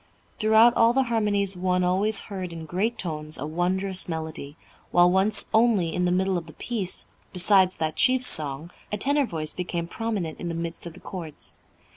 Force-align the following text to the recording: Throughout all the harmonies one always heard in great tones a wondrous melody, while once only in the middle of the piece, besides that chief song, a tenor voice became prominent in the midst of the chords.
Throughout 0.39 0.73
all 0.75 0.93
the 0.93 1.03
harmonies 1.13 1.55
one 1.55 1.83
always 1.83 2.21
heard 2.21 2.51
in 2.51 2.65
great 2.65 2.97
tones 2.97 3.37
a 3.37 3.45
wondrous 3.45 4.09
melody, 4.09 4.57
while 4.89 5.11
once 5.11 5.47
only 5.53 5.93
in 5.93 6.05
the 6.05 6.11
middle 6.11 6.39
of 6.39 6.47
the 6.47 6.53
piece, 6.53 7.05
besides 7.33 7.75
that 7.75 7.97
chief 7.97 8.23
song, 8.23 8.71
a 8.91 8.97
tenor 8.97 9.27
voice 9.27 9.53
became 9.53 9.85
prominent 9.87 10.39
in 10.39 10.47
the 10.49 10.55
midst 10.55 10.87
of 10.87 10.93
the 10.93 10.99
chords. 10.99 11.59